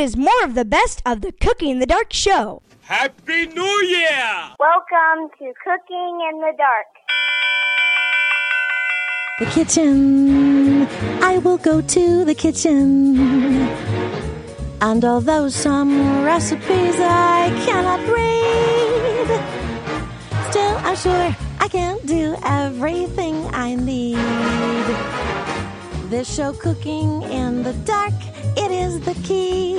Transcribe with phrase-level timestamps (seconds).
[0.00, 2.62] is more of the best of the Cooking in the Dark show.
[2.80, 4.54] Happy New Year!
[4.58, 6.86] Welcome to Cooking in the Dark.
[9.40, 10.86] The kitchen.
[11.22, 13.68] I will go to the kitchen.
[14.80, 19.28] And although some recipes I cannot read,
[20.50, 24.16] still I'm sure I can do everything I need.
[26.08, 28.14] This show, Cooking in the Dark,
[28.56, 29.78] it is the key.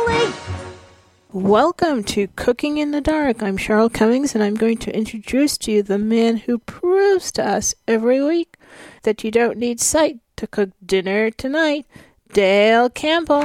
[1.35, 3.43] Welcome to Cooking in the Dark.
[3.43, 7.45] I'm Cheryl Cummings, and I'm going to introduce to you the man who proves to
[7.45, 8.55] us every week
[9.03, 11.85] that you don't need sight to cook dinner tonight,
[12.31, 13.43] Dale Campbell.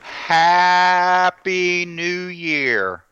[0.00, 3.04] Happy New Year.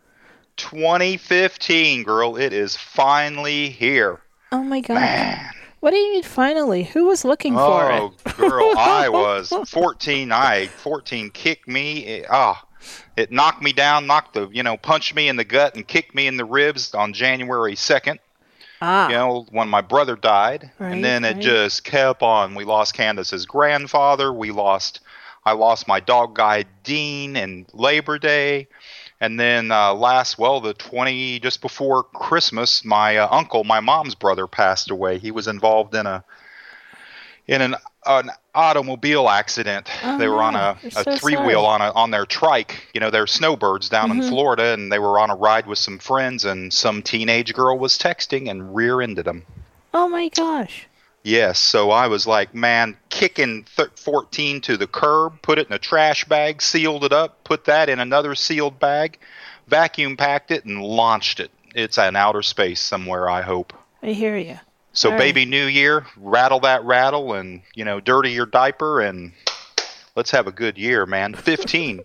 [0.56, 2.34] 2015, girl.
[2.34, 4.20] It is finally here.
[4.50, 4.94] Oh my God.
[4.94, 5.50] Man.
[5.81, 6.84] What do you mean finally?
[6.84, 8.00] Who was looking for it?
[8.00, 10.31] Oh, girl, I was 14.
[10.33, 12.25] I 14 kicked me.
[12.31, 12.62] Ah,
[13.17, 16.14] it knocked me down, knocked the, you know, punched me in the gut and kicked
[16.14, 18.19] me in the ribs on January 2nd.
[18.83, 21.42] Ah, You know, when my brother died, Right, and then it right.
[21.42, 22.55] just kept on.
[22.55, 24.33] We lost Candace's grandfather.
[24.33, 25.01] We lost,
[25.45, 28.69] I lost my dog guy Dean and Labor Day,
[29.20, 34.14] and then uh, last, well, the twenty just before Christmas, my uh, uncle, my mom's
[34.14, 35.18] brother, passed away.
[35.18, 36.24] He was involved in a
[37.46, 37.74] in an
[38.06, 39.88] an automobile accident.
[40.02, 41.48] Oh, they were on a, a, I'm a so three sorry.
[41.48, 42.88] wheel on a on their trike.
[42.94, 44.28] You know, they're snowbirds down in Mhm.
[44.30, 47.98] Florida, and they were on a ride with some friends, and some teenage girl was
[47.98, 49.44] texting and rear-ended them.
[49.92, 50.86] oh my gosh.
[51.22, 55.72] Yes, so I was like, man, kicking th- 14 to the curb, put it in
[55.74, 59.18] a trash bag, sealed it up, put that in another sealed bag,
[59.68, 61.50] vacuum packed it, and launched it.
[61.74, 63.74] It's in outer space somewhere, I hope.
[64.02, 64.58] I hear you.
[64.92, 65.20] So, All right.
[65.20, 69.33] baby New Year, rattle that rattle and, you know, dirty your diaper, and
[70.16, 71.34] let's have a good year, man.
[71.34, 72.00] 15.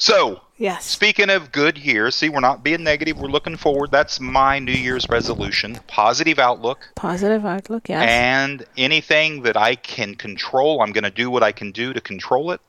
[0.00, 0.84] So, Yes.
[0.84, 3.18] Speaking of good years, see, we're not being negative.
[3.18, 3.90] We're looking forward.
[3.90, 5.80] That's my New Year's resolution.
[5.86, 6.86] Positive outlook.
[6.96, 8.06] Positive outlook, yes.
[8.06, 12.00] And anything that I can control, I'm going to do what I can do to
[12.02, 12.60] control it.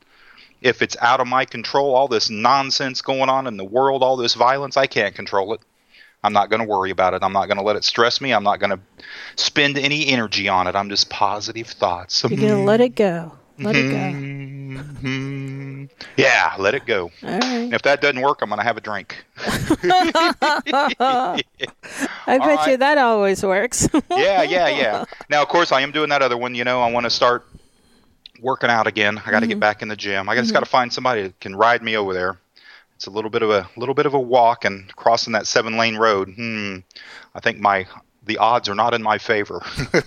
[0.62, 4.16] If it's out of my control, all this nonsense going on in the world, all
[4.16, 5.60] this violence, I can't control it.
[6.24, 7.24] I'm not going to worry about it.
[7.24, 8.32] I'm not going to let it stress me.
[8.32, 8.80] I'm not going to
[9.36, 10.78] spend any energy on it.
[10.78, 12.24] I'm just positive thoughts.
[12.24, 13.34] You're going to let it go.
[13.60, 13.98] Let it go.
[13.98, 15.61] Mm-hmm.
[16.18, 17.12] Yeah, let it go.
[17.24, 17.44] Right.
[17.44, 19.24] And if that doesn't work, I'm going to have a drink.
[22.28, 23.88] I bet you that always works.
[24.10, 25.06] yeah, yeah, yeah.
[25.30, 26.56] Now, of course, I am doing that other one.
[26.56, 27.46] You know, I want to start
[28.42, 29.18] working out again.
[29.18, 29.50] I got to Mm-hmm.
[29.50, 30.30] get back in the gym.
[30.30, 32.38] I just got to find somebody that can ride me over there.
[32.96, 35.76] It's a little bit of a little bit of a walk and crossing that seven
[35.78, 36.30] lane road.
[36.36, 36.78] Hmm.
[37.34, 37.88] I think my
[38.24, 39.60] the odds are not in my favor.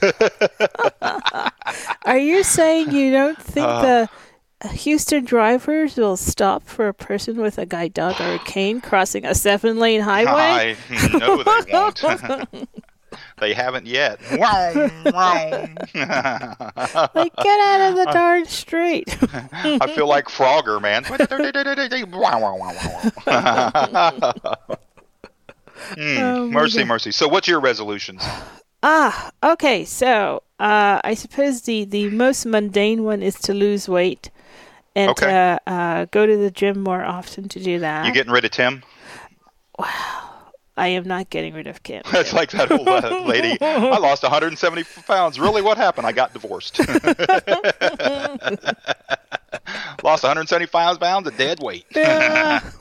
[2.05, 3.83] Are you saying you don't think Uh.
[3.83, 4.09] the
[4.69, 9.25] Houston drivers will stop for a person with a guide dog or a cane crossing
[9.25, 10.77] a seven lane highway?
[10.91, 12.69] I know they won't.
[13.39, 14.21] they haven't yet.
[14.33, 15.69] Wow, wow.
[17.15, 19.17] Like, get out of the darn street.
[19.53, 21.05] I feel like Frogger, man.
[25.97, 26.89] Oh, mercy, God.
[26.89, 27.13] mercy.
[27.13, 28.23] So, what's your resolutions?
[28.83, 29.85] ah, okay.
[29.85, 34.31] So, uh, I suppose the, the most mundane one is to lose weight
[34.95, 35.55] and Okay.
[35.67, 38.07] uh, uh, go to the gym more often to do that.
[38.07, 38.83] You getting rid of Tim?
[39.79, 40.31] Wow.
[40.77, 42.03] I am not getting rid of Kim.
[42.13, 43.57] That's like that old uh, lady.
[43.61, 45.39] I lost 170 pounds.
[45.39, 46.05] Really, what happened?
[46.07, 46.79] I got divorced.
[50.03, 51.85] lost 175 pounds of dead weight.
[51.95, 52.61] Yeah.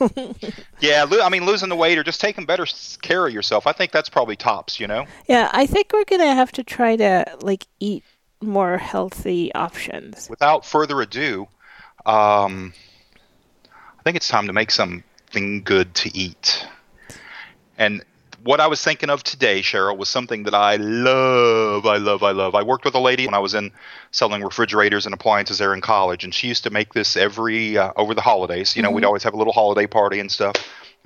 [0.80, 2.66] Yeah, lo- I mean, losing the weight or just taking better
[3.00, 3.66] care of yourself.
[3.66, 4.78] I think that's probably tops.
[4.78, 5.06] You know.
[5.28, 8.04] yeah, I think we're gonna have to try to like eat
[8.42, 10.28] more healthy options.
[10.28, 11.48] Without further ado,
[12.06, 12.72] um,
[13.98, 16.66] I think it's time to make something good to eat.
[17.78, 18.04] And
[18.44, 21.86] what I was thinking of today, Cheryl, was something that I love.
[21.86, 22.22] I love.
[22.22, 22.54] I love.
[22.54, 23.72] I worked with a lady when I was in
[24.10, 27.92] selling refrigerators and appliances there in college, and she used to make this every uh,
[27.96, 28.76] over the holidays.
[28.76, 30.56] You know, we'd always have a little holiday party and stuff.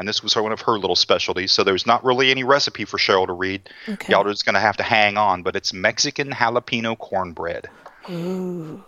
[0.00, 1.50] And this was one of her little specialties.
[1.50, 3.68] So there's not really any recipe for Cheryl to read.
[3.88, 4.12] Okay.
[4.12, 5.42] Y'all are just going to have to hang on.
[5.42, 7.66] But it's Mexican jalapeno cornbread.
[8.08, 8.84] Ooh.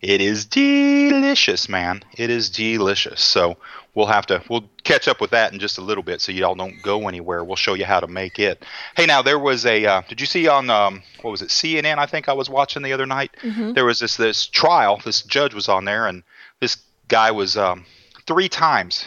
[0.00, 2.02] It is delicious, man.
[2.16, 3.20] It is delicious.
[3.20, 3.58] So
[3.94, 6.54] we'll have to we'll catch up with that in just a little bit, so y'all
[6.54, 7.44] don't go anywhere.
[7.44, 8.64] We'll show you how to make it.
[8.96, 9.84] Hey, now there was a.
[9.84, 11.98] Uh, did you see on um, what was it CNN?
[11.98, 13.30] I think I was watching the other night.
[13.74, 15.00] There was this this trial.
[15.04, 16.22] This judge was on there, and
[16.60, 17.84] this guy was um,
[18.26, 19.06] three times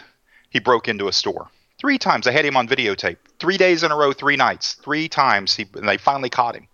[0.51, 1.50] he broke into a store.
[1.80, 2.25] Three times.
[2.25, 3.18] They had him on videotape.
[3.40, 4.75] Three days in a row, three nights.
[4.75, 5.56] Three times.
[5.56, 6.68] He, and they finally caught him.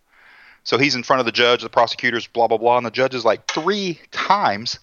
[0.69, 2.77] So he's in front of the judge, the prosecutors, blah, blah, blah.
[2.77, 4.77] And the judge is like, three times?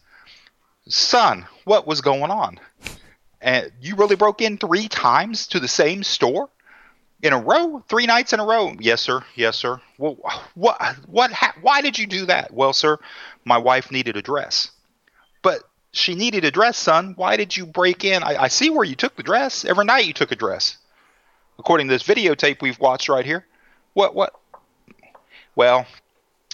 [0.89, 2.59] Son, what was going on?
[3.41, 6.51] And you really broke in three times to the same store?
[7.23, 7.85] In a row?
[7.89, 8.75] Three nights in a row?
[8.81, 9.23] Yes, sir.
[9.37, 9.81] Yes, sir.
[9.97, 10.19] Well,
[10.57, 12.53] what, what, ha- why did you do that?
[12.53, 12.99] Well, sir,
[13.45, 14.73] my wife needed a dress.
[15.41, 15.63] But
[15.93, 17.13] she needed a dress, son.
[17.15, 18.25] Why did you break in?
[18.25, 19.65] I, I see where you took the dress.
[19.65, 20.79] Every night you took a dress.
[21.61, 23.47] According to this videotape we've watched right here.
[23.95, 24.35] What, what?
[25.57, 25.87] Well,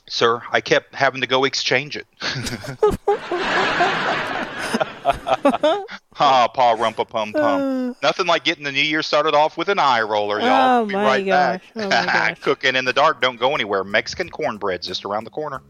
[0.08, 2.06] sir, I kept having to go exchange it.
[6.20, 7.96] Ah, Pa Rumpa Pum Pum.
[8.02, 10.82] Nothing like getting the new year started off with an eye roller, y'all.
[10.82, 11.60] Oh, Be my right gosh.
[11.74, 11.76] back.
[11.76, 12.40] Oh, my gosh.
[12.40, 13.82] Cooking in the dark, don't go anywhere.
[13.82, 15.62] Mexican cornbread's just around the corner.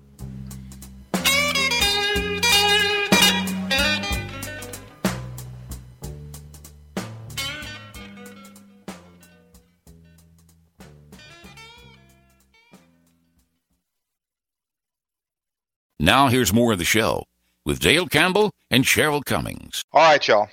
[16.02, 17.28] Now here's more of the show
[17.64, 19.84] with Dale Campbell and Cheryl Cummings.
[19.93, 20.49] All right, y'all.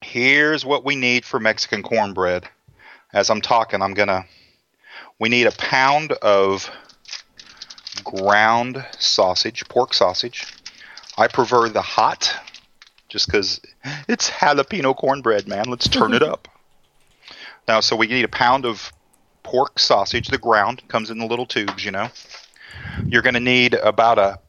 [0.00, 2.48] Here's what we need for Mexican cornbread.
[3.12, 4.24] As I'm talking, I'm gonna.
[5.20, 6.68] We need a pound of
[8.02, 10.44] ground sausage, pork sausage.
[11.16, 12.34] I prefer the hot,
[13.08, 13.60] just because
[14.08, 15.66] it's jalapeno cornbread, man.
[15.66, 16.48] Let's turn it up.
[17.68, 18.92] Now, so we need a pound of
[19.44, 20.26] pork sausage.
[20.26, 22.08] The ground comes in the little tubes, you know.
[23.06, 24.40] You're gonna need about a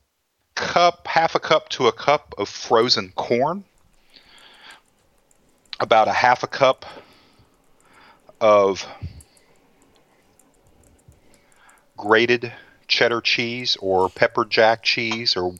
[0.55, 3.63] cup, half a cup to a cup of frozen corn,
[5.79, 6.85] about a half a cup
[8.41, 8.87] of
[11.97, 12.51] grated
[12.87, 15.55] cheddar cheese or pepper jack cheese or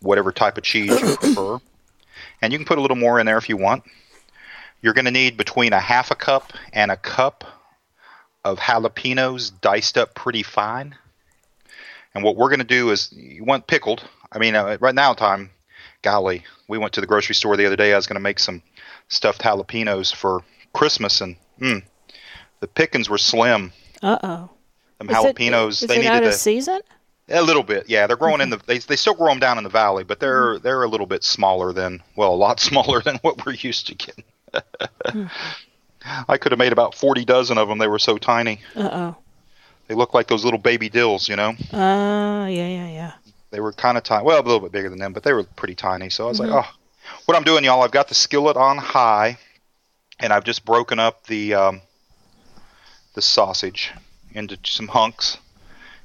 [0.00, 1.58] whatever type of cheese you prefer.
[2.42, 3.84] And you can put a little more in there if you want.
[4.82, 7.44] You're going to need between a half a cup and a cup
[8.44, 10.96] of jalapenos diced up pretty fine.
[12.14, 14.02] And what we're going to do is, you want pickled.
[14.32, 15.50] I mean, uh, right now, time,
[16.02, 17.92] golly, we went to the grocery store the other day.
[17.92, 18.62] I was going to make some
[19.08, 20.42] stuffed jalapenos for
[20.72, 21.82] Christmas, and mm,
[22.60, 23.72] the pickings were slim.
[24.02, 24.50] Uh oh.
[24.98, 26.80] Them jalapenos, Is it, they it needed out of season?
[27.30, 27.88] a little bit.
[27.88, 28.60] Yeah, they're growing in the.
[28.66, 31.24] They, they still grow them down in the valley, but they're they're a little bit
[31.24, 34.24] smaller than well, a lot smaller than what we're used to getting.
[36.28, 37.78] I could have made about forty dozen of them.
[37.78, 38.60] They were so tiny.
[38.74, 39.12] Uh
[39.90, 41.52] They look like those little baby dills, you know.
[41.72, 41.76] oh.
[41.76, 43.12] Uh yeah yeah yeah.
[43.50, 44.24] They were kind of tiny.
[44.24, 46.10] Well, a little bit bigger than them, but they were pretty tiny.
[46.10, 46.64] So I was like, oh,
[47.24, 49.36] what I'm doing, y'all, I've got the skillet on high,
[50.20, 51.80] and I've just broken up the um,
[53.14, 53.90] the sausage
[54.30, 55.38] into some hunks.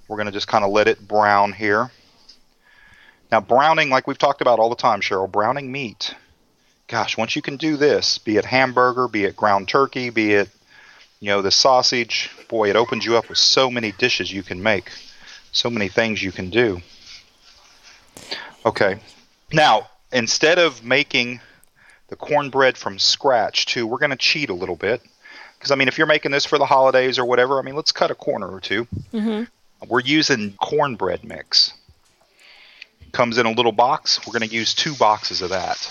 [0.07, 1.91] We're gonna just kind of let it brown here.
[3.31, 6.15] Now, browning, like we've talked about all the time, Cheryl, browning meat.
[6.87, 10.49] Gosh, once you can do this, be it hamburger, be it ground turkey, be it
[11.19, 14.61] you know the sausage, boy, it opens you up with so many dishes you can
[14.61, 14.91] make,
[15.51, 16.81] so many things you can do.
[18.65, 18.99] Okay.
[19.53, 21.39] Now, instead of making
[22.07, 25.01] the cornbread from scratch, too, we're going to cheat a little bit.
[25.57, 27.91] Because, I mean, if you're making this for the holidays or whatever, I mean, let's
[27.91, 29.43] cut a corner or 2 mm-hmm.
[29.87, 31.73] We're using cornbread mix.
[33.11, 34.19] Comes in a little box.
[34.25, 35.89] We're going to use two boxes of that.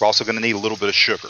[0.00, 1.28] We're also going to need a little bit of sugar.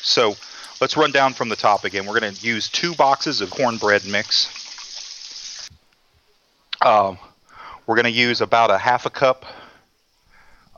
[0.00, 0.36] So
[0.82, 2.06] let's run down from the top again.
[2.06, 5.70] We're going to use two boxes of cornbread mix.
[6.84, 7.18] Um,
[7.86, 9.46] we're going to use about a half a cup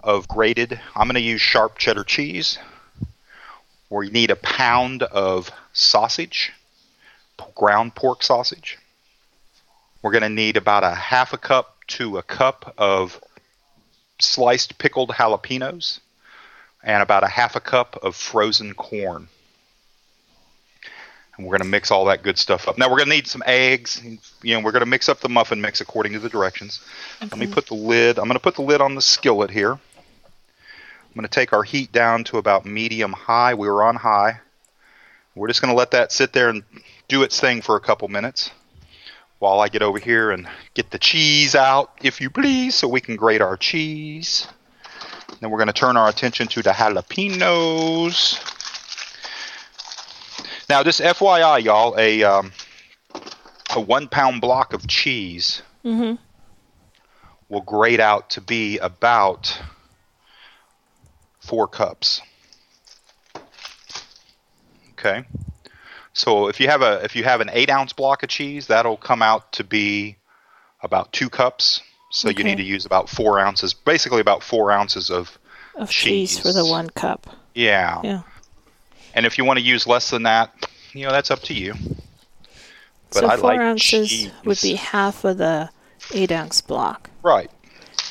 [0.03, 0.79] of grated.
[0.95, 2.59] I'm going to use sharp cheddar cheese.
[3.89, 6.53] We need a pound of sausage,
[7.55, 8.77] ground pork sausage.
[10.03, 13.19] We're going to need about a half a cup to a cup of
[14.21, 16.01] sliced pickled jalapenos
[16.83, 19.29] and about a half a cup of frozen corn.
[21.37, 22.79] And we're going to mix all that good stuff up.
[22.79, 24.01] Now we're going to need some eggs.
[24.43, 26.81] You know, we're going to mix up the muffin mix according to the directions.
[27.21, 28.19] Let me put the lid.
[28.19, 29.73] I'm going to put the lid on the skillet here.
[29.73, 29.81] I'm
[31.15, 33.55] going to take our heat down to about medium high.
[33.55, 34.41] We were on high.
[35.35, 36.63] We're just going to let that sit there and
[37.09, 38.51] do its thing for a couple minutes
[39.41, 43.01] while I get over here and get the cheese out, if you please, so we
[43.01, 44.49] can grate our cheese.
[45.41, 48.54] Then we're going to turn our attention to the jalapenos.
[50.69, 52.53] Now, just FYI, y'all, a um,
[53.75, 55.63] a one pound block of cheese
[57.49, 59.61] will grade out to be about
[61.41, 62.23] four cups.
[64.93, 65.25] Okay.
[66.15, 68.97] So if you have a if you have an eight ounce block of cheese, that'll
[68.97, 70.17] come out to be
[70.83, 71.83] about two cups.
[72.11, 75.37] So you need to use about four ounces, basically about four ounces of
[75.75, 77.27] Of cheese, for the one cup.
[77.55, 78.01] yeah.
[78.05, 78.23] Yeah.
[79.15, 80.53] And if you want to use less than that,
[80.93, 81.75] you know that's up to you.
[83.11, 85.71] But so I four like ounces would be half of the
[86.13, 87.11] eight ounce block.
[87.23, 87.51] Right.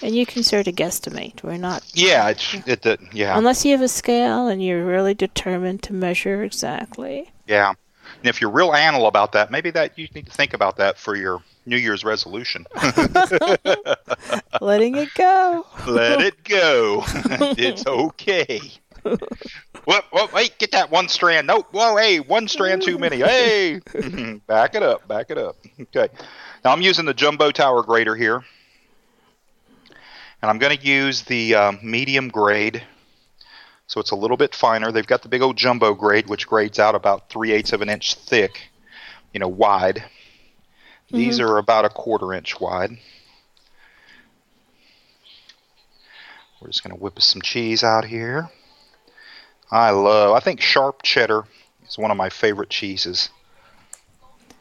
[0.01, 1.43] And you can sort of guesstimate.
[1.43, 2.29] We're not Yeah.
[2.29, 2.81] It's it.
[2.81, 3.37] the- yeah.
[3.37, 7.31] unless you have a scale and you're really determined to measure exactly.
[7.47, 7.69] Yeah.
[8.19, 10.97] And if you're real anal about that, maybe that you need to think about that
[10.97, 12.65] for your New Year's resolution.
[14.61, 15.65] Letting it go.
[15.87, 17.03] Let it go.
[17.57, 18.59] it's okay.
[19.85, 21.47] Whoop, whoop, wait, get that one strand.
[21.47, 21.67] Nope.
[21.71, 23.17] Whoa, hey, one strand too many.
[23.23, 23.79] Hey,
[24.47, 25.57] back it up, back it up.
[25.79, 26.07] Okay.
[26.63, 28.43] Now I'm using the jumbo tower grater here.
[30.41, 32.83] And I'm going to use the um, medium grade.
[33.87, 34.91] So it's a little bit finer.
[34.91, 37.89] They've got the big old jumbo grade, which grades out about three eighths of an
[37.89, 38.69] inch thick,
[39.33, 40.03] you know, wide.
[41.11, 42.97] These are about a quarter inch wide.
[46.59, 48.49] We're just going to whip some cheese out here.
[49.73, 51.43] I love, I think sharp cheddar
[51.87, 53.29] is one of my favorite cheeses.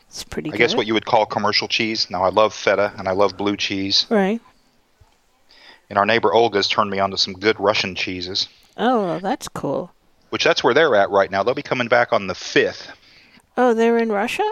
[0.08, 0.58] It's pretty I good.
[0.58, 2.08] guess what you would call commercial cheese.
[2.10, 4.06] Now, I love feta and I love blue cheese.
[4.10, 4.40] Right.
[5.90, 9.90] And our neighbor Olga's turned me on to some good Russian cheeses, Oh, that's cool.
[10.30, 11.42] which that's where they're at right now.
[11.42, 12.88] They'll be coming back on the 5th.
[13.58, 14.50] Oh, they're in Russia?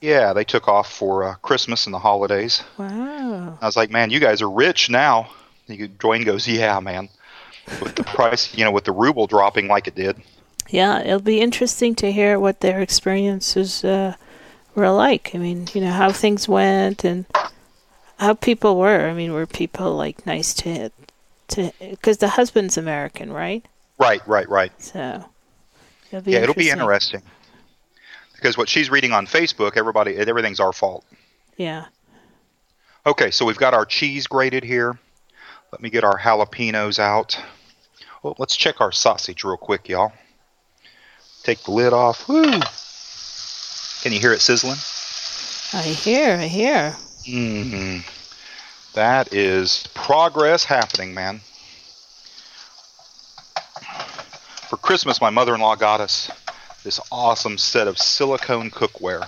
[0.00, 2.62] Yeah, they took off for uh, Christmas and the holidays.
[2.78, 3.58] Wow.
[3.60, 5.30] I was like, man, you guys are rich now.
[5.68, 7.08] You, Dwayne goes, yeah, man.
[7.82, 10.16] With the price, you know, with the ruble dropping like it did.
[10.68, 14.14] Yeah, it'll be interesting to hear what their experiences uh,
[14.74, 15.34] were like.
[15.34, 17.26] I mean, you know, how things went and
[18.18, 19.08] how people were.
[19.08, 20.90] I mean, were people like nice to
[21.48, 23.64] to because the husband's American, right?
[23.98, 24.72] Right, right, right.
[24.82, 25.24] So
[26.10, 27.20] it'll be yeah, it'll be interesting.
[27.20, 27.22] interesting.
[28.34, 31.04] Because what she's reading on Facebook, everybody, everything's our fault.
[31.56, 31.86] Yeah.
[33.04, 34.98] Okay, so we've got our cheese grated here.
[35.72, 37.40] Let me get our jalapenos out.
[38.24, 40.12] Oh, let's check our sausage real quick, y'all.
[41.42, 42.28] Take the lid off.
[42.28, 42.60] Woo!
[44.02, 44.76] Can you hear it sizzling?
[45.72, 46.96] I hear, I hear.
[47.24, 47.98] hmm
[48.94, 51.40] That is progress happening, man.
[54.68, 56.30] For Christmas, my mother-in-law got us
[56.84, 59.26] this awesome set of silicone cookware.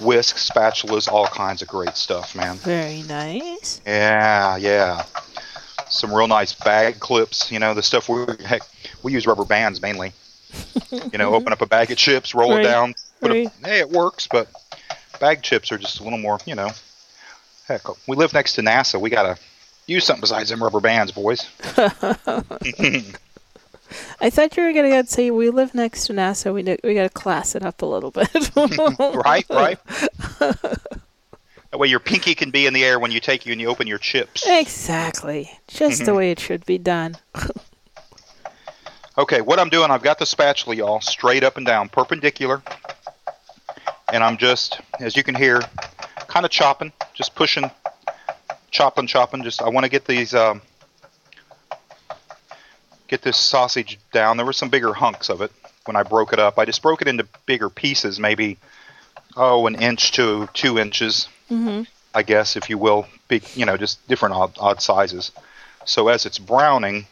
[0.00, 2.56] Whisks, spatulas, all kinds of great stuff, man.
[2.56, 3.80] Very nice.
[3.86, 5.04] Yeah, yeah.
[5.94, 7.50] Some real nice bag clips.
[7.52, 8.62] You know, the stuff we heck,
[9.02, 10.12] we use rubber bands mainly.
[10.90, 12.94] You know, open up a bag of chips, roll Right, it down.
[13.20, 13.46] Put right.
[13.46, 14.48] a, hey, it works, but
[15.20, 16.38] bag chips are just a little more.
[16.46, 16.70] You know,
[17.66, 19.00] heck, we live next to NASA.
[19.00, 19.38] We gotta
[19.86, 21.48] use something besides them rubber bands, boys.
[24.20, 26.52] I thought you were gonna say we live next to NASA.
[26.52, 28.28] We do, we gotta class it up a little bit.
[29.24, 29.78] right, right.
[31.74, 33.66] That way, your pinky can be in the air when you take you and you
[33.66, 34.44] open your chips.
[34.46, 35.50] exactly.
[35.66, 36.04] Just Mm-hmm.
[36.04, 37.16] the way it should be done.
[39.16, 42.60] Okay, what I'm doing, I've got the spatula, y'all, straight up and down, perpendicular.
[44.12, 45.60] And I'm just, as you can hear,
[46.26, 47.70] kind of chopping, just pushing,
[48.72, 49.44] chopping, chopping.
[49.44, 50.62] Just, I want to get these, um,
[53.06, 54.36] get this sausage down.
[54.36, 55.52] There were some bigger hunks of it
[55.84, 56.58] when I broke it up.
[56.58, 58.58] I just broke it into bigger pieces, maybe,
[59.36, 61.82] oh, an inch to two inches, Mm-hmm.
[62.14, 63.06] I guess, if you will.
[63.28, 65.32] Big, you know, just different odd, odd sizes.
[65.84, 67.06] So as it's browning,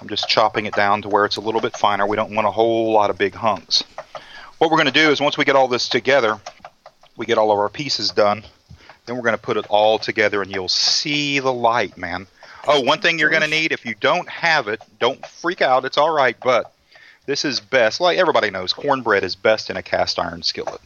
[0.00, 2.06] I'm just chopping it down to where it's a little bit finer.
[2.06, 3.84] We don't want a whole lot of big hunks.
[4.58, 6.40] What we're going to do is once we get all this together,
[7.16, 8.42] we get all of our pieces done,
[9.06, 12.26] then we're going to put it all together and you'll see the light, man.
[12.66, 15.84] Oh, one thing you're going to need if you don't have it, don't freak out.
[15.84, 16.72] It's all right, but
[17.26, 18.00] this is best.
[18.00, 20.80] Like everybody knows, cornbread is best in a cast iron skillet.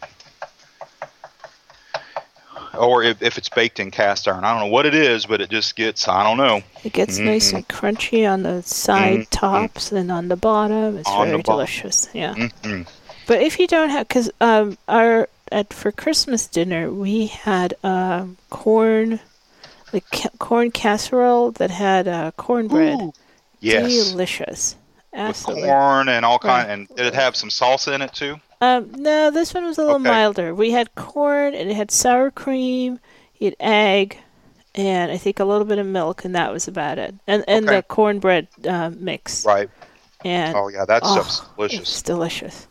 [2.76, 4.45] Or if, if it's baked in cast iron.
[4.45, 6.62] I don't know what it is, but it just gets, I don't know.
[6.85, 10.99] It gets nice and crunchy on the side tops and on the bottom.
[10.99, 11.21] It's Mm-hmm.
[11.21, 12.09] On very delicious.
[12.12, 12.35] Yeah.
[12.35, 12.88] Mm-mm.
[13.26, 18.37] But if you don't have, because um, our at for Christmas dinner we had um,
[18.50, 19.21] corn,
[19.92, 23.00] like ca- corn casserole that had uh, cornbread.
[23.00, 23.12] Ooh.
[23.61, 24.11] Yes.
[24.11, 24.76] Delicious.
[25.14, 25.62] Absolutely.
[25.62, 26.68] with corn and all kind.
[26.68, 26.73] Right.
[26.73, 28.38] And did it have some salsa in it too?
[28.60, 30.04] Um, no, this one was a little Okay.
[30.10, 30.54] milder.
[30.54, 32.98] We had corn and it had sour cream,
[33.38, 34.18] you had egg,
[34.75, 37.14] and I think a little bit of milk, and that was about it.
[37.26, 37.76] And and Okay.
[37.76, 39.44] the cornbread uh, mix.
[39.44, 39.68] Right.
[40.25, 41.80] And Oh yeah, that oh, stuff's delicious.
[41.80, 42.66] It's delicious.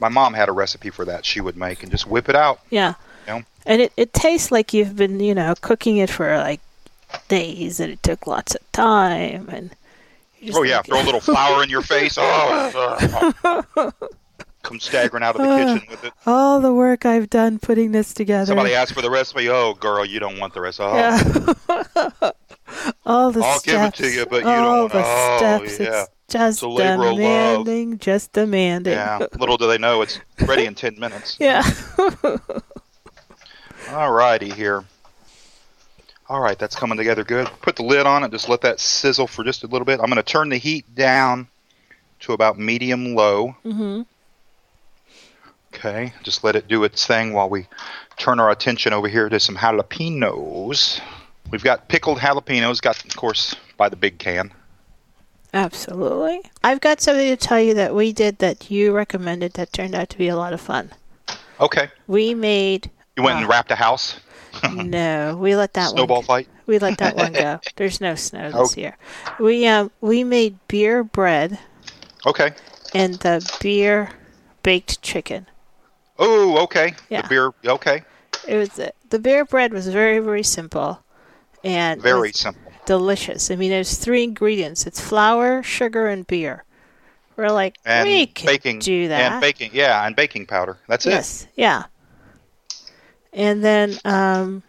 [0.00, 2.60] My mom had a recipe for that she would make and just whip it out.
[2.70, 2.94] Yeah.
[3.26, 3.42] You know?
[3.66, 6.60] And it, it tastes like you've been, you know, cooking it for like
[7.28, 9.70] days and it took lots of time and
[10.54, 12.16] Oh yeah, like- throw a little flour in your face.
[12.18, 13.92] Oh,
[14.62, 16.12] come staggering out of the kitchen with it.
[16.26, 18.46] all the work I've done putting this together.
[18.46, 19.48] Somebody asks for the recipe.
[19.48, 20.84] Oh, girl, you don't want the recipe.
[20.88, 22.30] Oh, Yeah.
[23.06, 23.98] all the I'll give it steps.
[23.98, 25.36] to you, but you all don't the wanna- oh,
[25.66, 25.80] steps.
[25.80, 26.02] yeah.
[26.02, 27.16] It's just It's a labor of love.
[27.16, 28.92] demanding, just demanding.
[28.92, 29.18] yeah.
[29.38, 31.36] Little do they know it's ready in ten minutes.
[31.40, 31.62] Yeah.
[33.90, 34.84] All righty here.
[36.28, 37.48] All right, that's coming together good.
[37.62, 38.30] Put the lid on it.
[38.30, 39.98] Just let that sizzle for just a little bit.
[39.98, 41.48] I'm going to turn the heat down
[42.20, 43.56] to about medium low.
[43.64, 44.02] hmm
[45.80, 47.66] Okay, just let it do its thing while we
[48.18, 51.00] turn our attention over here to some jalapenos.
[51.50, 54.52] We've got pickled jalapenos, got of course by the big can.
[55.54, 56.42] Absolutely.
[56.62, 60.10] I've got something to tell you that we did that you recommended that turned out
[60.10, 60.90] to be a lot of fun.
[61.58, 64.20] Okay, We made you went and wrapped a house.
[64.72, 66.48] no, we let that Snowball one fight.
[66.66, 67.58] we let that one go.
[67.76, 68.96] There's no snow this year.
[69.38, 71.58] We um we made beer bread
[72.26, 72.50] Okay.
[72.94, 74.10] and the beer
[74.62, 75.46] baked chicken.
[76.20, 76.94] Oh, okay.
[77.08, 77.22] Yeah.
[77.22, 77.52] The beer.
[77.64, 78.04] Okay.
[78.46, 81.02] It was the beer bread was very very simple
[81.64, 82.70] and Very simple.
[82.86, 83.50] delicious.
[83.50, 84.86] I mean, there's three ingredients.
[84.86, 86.64] It's flour, sugar, and beer.
[87.36, 88.78] We're like, And we can baking.
[88.80, 89.32] do that.
[89.32, 89.70] And baking.
[89.72, 90.78] Yeah, and baking powder.
[90.88, 91.10] That's it.
[91.10, 91.84] Yes, yeah.
[93.32, 94.62] And then, um,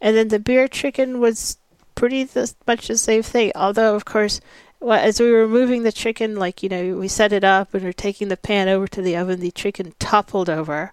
[0.00, 1.58] and then the beer chicken was
[1.94, 3.52] pretty th- much the same thing.
[3.54, 4.40] Although, of course,
[4.80, 7.84] well, as we were moving the chicken, like you know, we set it up and
[7.84, 9.40] we're taking the pan over to the oven.
[9.40, 10.92] The chicken toppled over.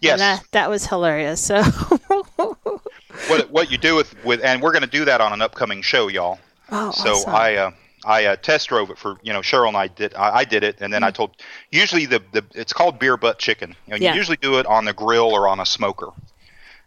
[0.00, 0.12] Yes.
[0.12, 1.40] And that that was hilarious.
[1.40, 1.62] So,
[3.28, 5.82] what what you do with with and we're going to do that on an upcoming
[5.82, 6.38] show, y'all.
[6.70, 7.34] oh, so awesome.
[7.34, 7.70] I uh,
[8.04, 10.62] I uh, test drove it for you know Cheryl and I did I, I did
[10.62, 11.36] it and then I told
[11.70, 13.74] usually the, the it's called beer butt chicken.
[13.86, 14.14] You, know, you Yeah.
[14.14, 16.10] usually do it on the grill or on a smoker.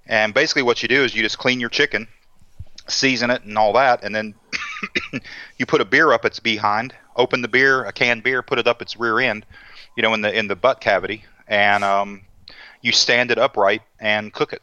[0.07, 2.07] And basically what you do is you just clean your chicken,
[2.87, 4.33] season it and all that, and then
[5.57, 8.67] you put a beer up its behind, open the beer, a canned beer, put it
[8.67, 9.45] up its rear end,
[9.95, 12.21] you know, in the in the butt cavity, and um,
[12.81, 14.61] you stand it upright and cook it.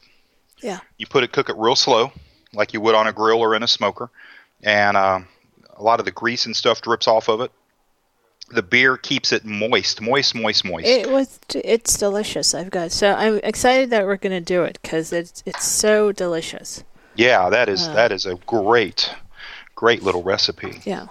[0.62, 2.12] yeah, You put it, cook it real slow,
[2.52, 4.10] like you would on a grill or in a smoker,
[4.62, 5.20] and uh,
[5.76, 7.52] a lot of the grease and stuff drips off of it.
[8.50, 10.86] The beer keeps it moist, moist, moist, moist.
[10.86, 12.54] it was it's delicious.
[12.54, 16.82] I've got so I'm excited that we're gonna do it because it's it's so delicious.
[17.14, 17.92] yeah, that is Uh.
[17.92, 19.10] that is a great,
[19.78, 20.80] great little recipe.
[20.84, 21.06] Yeah.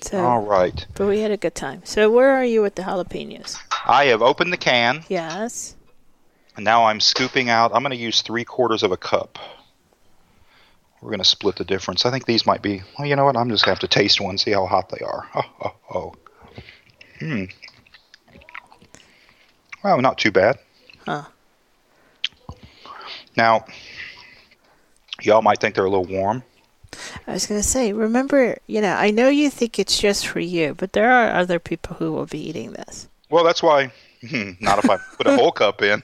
[0.00, 1.80] So, All right, but we had a good time.
[1.84, 3.56] So, where are you with the jalapenos?
[3.84, 5.74] I have opened the can, Yes.
[6.54, 7.72] and now I'm scooping out.
[7.74, 9.40] I'm going to use three quarters of a cup.
[11.02, 12.06] We're going to split the difference.
[12.06, 12.82] I think these might be.
[12.96, 13.36] Well, you know what?
[13.36, 15.28] I'm just going to have to taste one, see how hot they are.
[15.34, 16.12] Oh, oh, oh.
[17.18, 17.44] Hmm.
[19.82, 20.58] Well, not too bad.
[21.06, 21.24] Huh.
[23.36, 23.64] Now,
[25.22, 26.44] y'all might think they're a little warm.
[27.26, 30.40] I was going to say, remember, you know, I know you think it's just for
[30.40, 33.08] you, but there are other people who will be eating this.
[33.30, 33.90] Well, that's why.
[34.28, 36.02] hmm, Not if I put a whole cup in.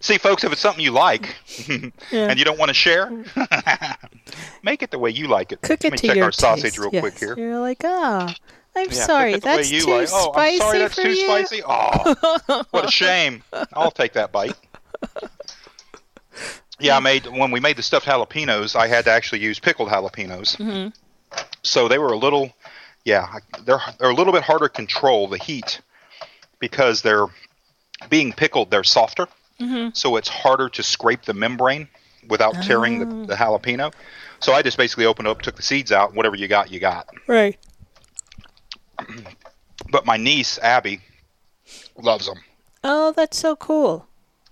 [0.00, 1.34] See, folks, if it's something you like
[1.68, 2.28] Yeah.
[2.28, 3.10] and you don't want to share,
[4.62, 5.60] make it the way you like it.
[5.62, 7.00] Cook Let me to check your our sausage real yes.
[7.00, 7.34] quick here.
[7.36, 8.28] You're like, oh,
[8.74, 10.08] I'm Yeah, sorry, cook it the way that's too like.
[10.12, 11.24] Oh, spicy I'm sorry, that's for too you.
[11.26, 11.62] spicy.
[11.66, 13.42] Oh, what a shame.
[13.72, 14.54] I'll take that bite.
[16.82, 18.74] Yeah, I made when we made the stuffed jalapenos.
[18.76, 20.88] I had to actually use pickled jalapenos, Mm-hmm.
[21.62, 22.52] so they were a little,
[23.04, 25.80] yeah, they're they're a little bit harder to control the heat
[26.58, 27.26] because they're
[28.10, 28.70] being pickled.
[28.70, 29.26] They're softer,
[29.60, 29.90] Mm-hmm.
[29.94, 31.88] so it's harder to scrape the membrane
[32.28, 33.20] without tearing Oh.
[33.22, 33.92] the, the jalapeno.
[34.40, 37.08] So I just basically opened up, took the seeds out, whatever you got, you got.
[37.26, 37.56] Right.
[39.90, 41.00] But my niece Abby
[41.96, 42.38] loves them.
[42.82, 44.06] Oh, that's so cool.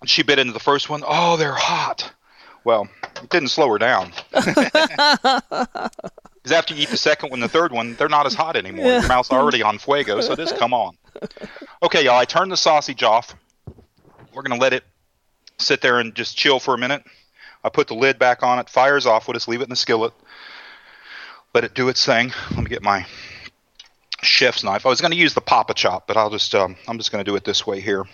[0.05, 1.03] She bit into the first one.
[1.07, 2.13] Oh, they're hot.
[2.65, 2.89] Well,
[3.23, 4.13] it didn't slow her down.
[6.43, 8.87] Because after you eat the second one, the third one, they're not as hot anymore.
[8.87, 10.97] Your mouth's already on fuego, so just come on.
[11.83, 13.35] Okay, y'all, I turned the sausage off.
[14.33, 14.85] We're going to let it
[15.59, 17.05] sit there and just chill for a minute.
[17.63, 18.71] I put the lid back on it.
[18.71, 19.29] Fire's off.
[19.29, 20.15] We'll just leave it in the skillet.
[21.53, 22.33] Let it do its thing.
[22.53, 23.05] Let me get my
[24.23, 24.87] chef's knife.
[24.87, 27.23] I was going to use the Papa Chop, but I'll just um, I'm just going
[27.23, 28.07] to do it this way here.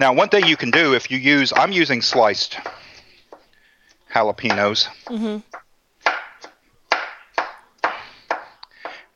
[0.00, 2.58] Now, one thing you can do if you use, I'm using sliced
[4.12, 4.88] jalapenos.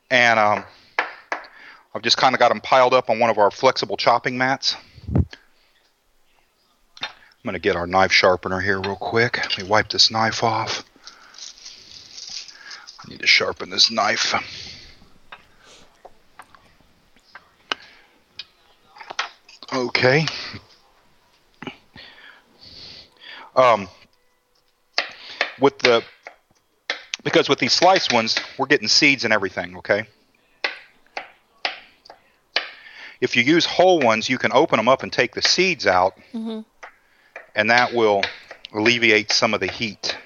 [0.09, 0.63] And um,
[1.93, 4.77] I've just kind of got them piled up on one of our flexible chopping mats.
[5.13, 5.23] I'm
[7.43, 9.37] going to get our knife sharpener here real quick.
[9.37, 10.83] Let me wipe this knife off.
[12.99, 14.33] I need to sharpen this knife.
[19.73, 20.25] Okay.
[23.57, 23.87] Um,
[25.59, 26.03] with the
[27.23, 29.77] because with these sliced ones, we're getting seeds and everything.
[29.77, 30.05] Okay.
[33.19, 36.17] If you use whole ones, you can open them up and take the seeds out,
[37.55, 38.21] and that will
[38.73, 40.16] alleviate some of the heat.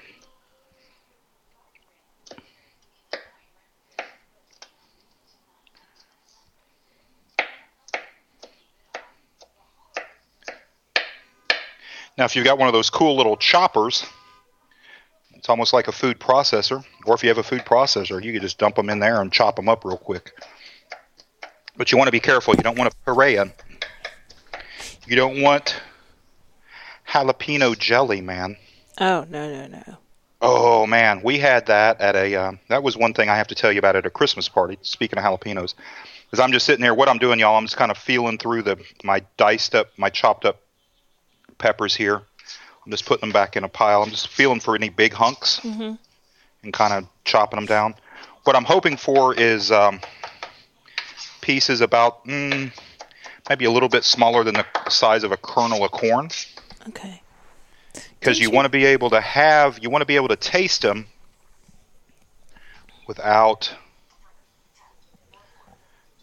[12.22, 14.06] Now, if you've got one of those cool little choppers,
[15.34, 16.86] it's almost like a food processor.
[17.08, 19.34] Or if you have a food processor, you can just dump them in there and
[19.34, 20.32] chop them up real quick.
[21.76, 22.54] But you want to be careful.
[22.56, 23.54] You don't want to puree them.
[25.08, 25.82] You don't want
[27.10, 28.56] jalapeno jelly, man.
[29.00, 29.98] Oh no no no.
[30.42, 32.36] Oh man, we had that at a.
[32.36, 34.78] Um, that was one thing I have to tell you about at a Christmas party.
[34.84, 35.74] Speaking of jalapenos,
[36.26, 36.94] because I'm just sitting there.
[36.94, 40.12] What I'm doing, y'all, I'm just kind of feeling through the my diced up, my
[40.12, 40.61] chopped up
[41.62, 42.16] peppers here.
[42.86, 44.02] I'm just putting them back in a pile.
[44.02, 45.98] I'm just feeling for any big hunks and
[46.74, 47.94] kind of chopping them down.
[48.44, 50.02] What I'm hoping for is um,
[51.42, 52.72] pieces about mm,
[53.48, 56.30] maybe a little bit smaller than the size of a kernel of corn
[56.90, 57.22] Okay.
[58.20, 60.36] because you you- want to be able to have you want to be able to
[60.36, 61.06] taste them
[63.08, 63.72] without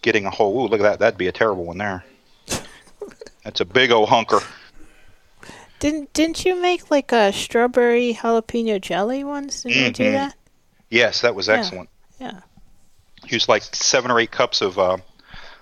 [0.02, 0.60] getting a whole.
[0.60, 0.98] Ooh, look at that!
[0.98, 2.04] That'd be a terrible one there.
[3.44, 4.40] That's a big old hunker.
[5.78, 9.62] Didn't didn't you make like a strawberry jalapeno jelly once?
[9.62, 10.12] Didn't you do Mhm.
[10.12, 10.34] that?
[10.90, 11.88] Yes, that was excellent.
[12.18, 12.40] Yeah.
[13.28, 14.96] Used like seven or eight cups of uh,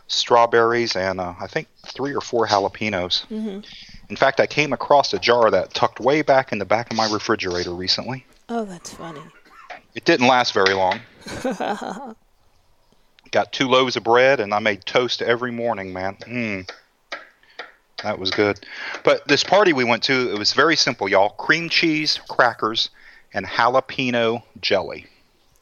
[0.06, 3.26] strawberries and uh, I think three or four jalapenos.
[3.26, 3.60] Mm-hmm.
[4.08, 6.96] In fact, I came across a jar that tucked way back in the back of
[6.96, 8.24] my refrigerator recently.
[8.48, 9.20] Oh, that's funny.
[9.96, 11.00] It didn't last very long.
[13.32, 16.16] Got two loaves of bread, and I made toast every morning, man.
[16.22, 16.70] Mm.
[18.02, 18.60] That was good.
[19.04, 21.30] But this party we went to, it was very simple, y'all.
[21.30, 22.90] Cream cheese, crackers,
[23.32, 25.06] and jalapeno jelly.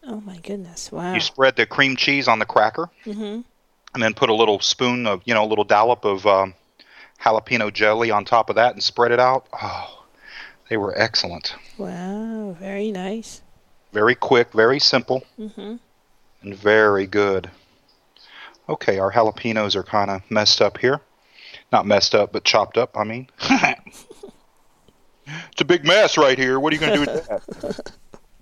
[0.07, 0.93] Oh my goodness!
[0.93, 1.15] Wow.
[1.15, 3.41] You spread the cream cheese on the cracker, mm-hmm.
[3.95, 6.55] and then put a little spoon of, you know, a little dollop of um,
[7.23, 9.47] jalapeno jelly on top of that, and spread it out.
[9.63, 10.05] Oh,
[10.69, 11.55] they were excellent.
[11.79, 12.57] Wow.
[12.59, 13.43] Very nice.
[13.93, 15.25] Very quick, very simple.
[15.39, 15.77] mm-hmm.
[16.43, 17.51] and very good.
[18.69, 21.01] Okay, our jalapenos are kind of messed up here.
[21.75, 23.29] Not messed up, but chopped up, I mean.
[23.51, 24.05] it's
[25.59, 26.61] a big mess right here.
[26.61, 27.93] What are you going to do with that?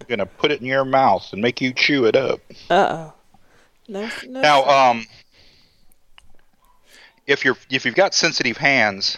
[0.00, 2.40] You're going to put it in your mouth and make you chew it up.
[2.68, 3.14] Uh oh.
[3.88, 4.10] No.
[4.26, 5.06] no Now, um,
[7.26, 9.16] if you're if you've got sensitive hands,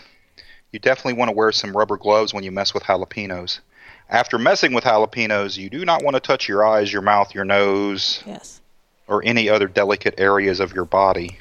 [0.70, 3.58] you definitely want to wear some rubber gloves when you mess with jalapenos.
[4.08, 7.44] After messing with jalapenos, you do not want to touch your eyes, your mouth, your
[7.44, 8.60] nose, Yes.
[9.08, 11.38] or any other delicate areas of your body.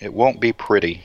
[0.00, 1.02] It won't be pretty.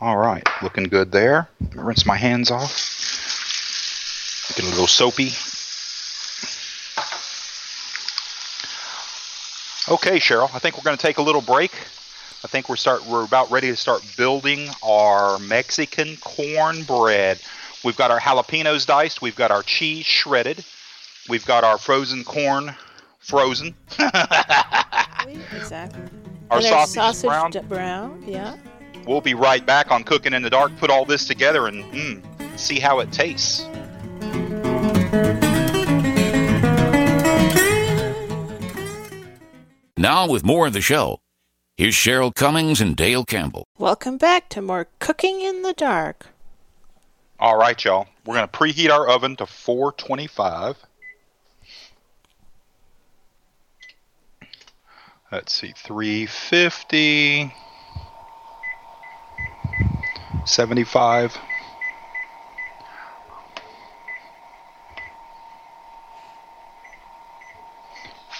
[0.00, 1.48] All right, looking good there.
[1.74, 2.92] Rinse my hands off.
[4.56, 5.32] Get a little soapy.
[9.86, 11.72] Okay, Cheryl, I think we're going to take a little break.
[12.42, 17.38] I think we're start we're about ready to start building our Mexican cornbread.
[17.84, 20.64] We've got our jalapenos diced, we've got our cheese shredded,
[21.28, 22.74] we've got our frozen corn
[23.24, 23.74] frozen,
[25.56, 26.02] Exactly.
[26.50, 27.50] our and sausage, sausage brown.
[27.50, 28.22] d- brown.
[28.26, 28.56] Yeah.
[29.06, 30.76] We'll be right back on Cooking in the Dark.
[30.78, 33.66] Put all this together and mm, see how it tastes.
[39.96, 41.20] Now, with more of the show,
[41.76, 43.64] here's Cheryl Cummings and Dale Campbell.
[43.78, 46.26] Welcome back to more cooking in the dark.
[47.38, 48.08] All right, y'all.
[48.26, 50.76] We're going to preheat our oven to 425.
[55.34, 57.52] Let's see, 350,
[60.44, 61.36] 75.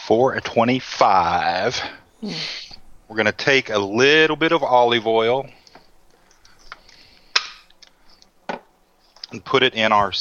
[0.06, 1.78] Four at 25.
[2.20, 2.30] Hmm.
[3.08, 5.50] We're going to take a little bit of olive oil
[9.32, 10.12] and put it in our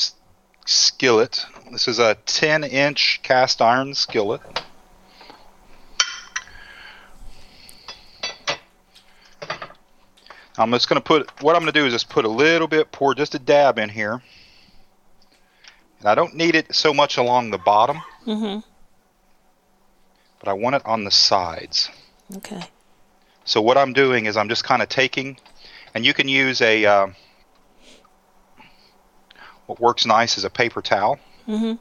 [0.65, 1.45] skillet.
[1.71, 4.41] This is a 10 inch cast iron skillet.
[10.57, 12.67] I'm just going to put, what I'm going to do is just put a little
[12.67, 14.21] bit, pour just a dab in here.
[15.99, 18.59] And I don't need it so much along the bottom, Mm-hmm.
[20.39, 21.89] but I want it on the sides.
[22.37, 22.61] Okay.
[23.45, 25.37] So what I'm doing is I'm just kind of taking,
[25.93, 27.07] and you can use a, uh,
[29.65, 31.19] what works nice is a paper towel.
[31.47, 31.73] Mm-hmm.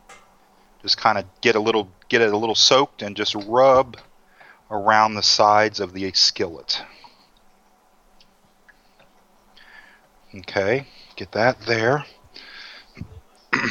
[0.83, 3.97] Just kind of get a little, get it a little soaked, and just rub
[4.71, 6.83] around the sides of the skillet.
[10.35, 12.05] Okay, get that there.
[13.53, 13.71] and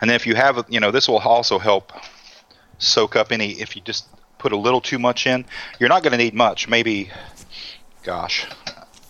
[0.00, 1.92] then if you have, you know, this will also help
[2.78, 4.06] soak up any, if you just
[4.38, 5.46] put a little too much in,
[5.78, 6.68] you're not going to need much.
[6.68, 7.10] Maybe,
[8.02, 8.46] gosh,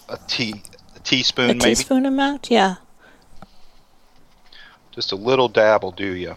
[0.09, 0.63] a tea,
[0.95, 1.71] a teaspoon A maybe.
[1.71, 2.51] teaspoon amount?
[2.51, 2.77] Yeah.
[4.93, 6.37] Just a little dab will do you.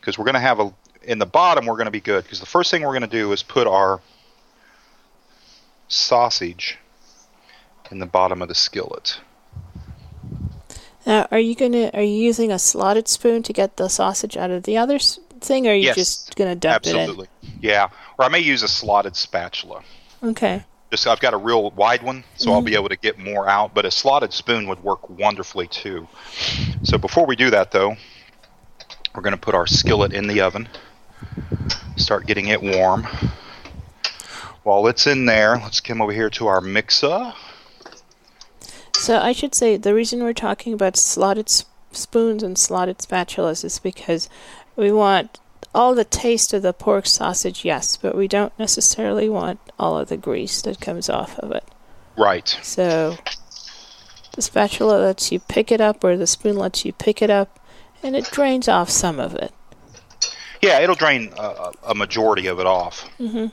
[0.00, 2.24] Because we're going to have a, in the bottom, we're going to be good.
[2.24, 4.00] Because the first thing we're going to do is put our
[5.88, 6.78] sausage
[7.90, 9.18] in the bottom of the skillet.
[11.06, 14.50] Now, are you gonna are you using a slotted spoon to get the sausage out
[14.50, 14.98] of the other
[15.40, 16.94] thing, or are you Yes, just gonna dump it?
[16.94, 17.28] Absolutely.
[17.60, 17.88] Yeah.
[18.18, 19.82] Or I may use a slotted spatula.
[20.22, 20.64] Okay.
[20.90, 22.78] Just I've got a real wide one, so I'll be mm-hmm.
[22.78, 23.74] able to get more out.
[23.74, 26.06] But a slotted spoon would work wonderfully too.
[26.84, 27.96] So before we do that, though,
[29.14, 30.68] we're going to put our skillet in the oven.
[31.96, 33.06] Start getting it warm.
[34.62, 37.32] While it's in there, let's come over here to our mixer.
[39.04, 43.62] So I should say the reason we're talking about slotted s- spoons and slotted spatulas
[43.62, 44.30] is because
[44.76, 45.38] we want
[45.74, 50.08] all the taste of the pork sausage, yes, but we don't necessarily want all of
[50.08, 51.64] the grease that comes off of it.
[52.16, 52.48] Right.
[52.62, 53.18] So
[54.36, 57.60] the spatula lets you pick it up, or the spoon lets you pick it up,
[58.02, 59.52] and it drains off some of it.
[60.62, 63.48] Yeah, it'll drain a, a- a majority of it off, mm-hmm.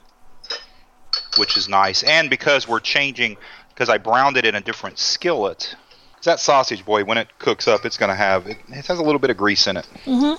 [1.37, 2.03] which is nice.
[2.03, 3.35] And because we're changing,
[3.81, 5.75] because I browned it in a different skillet,
[6.17, 8.99] 'cause that sausage, boy, when it cooks up, it's going to have it, it has
[8.99, 9.87] a little bit of grease in it.
[10.05, 10.35] Mm-hmm.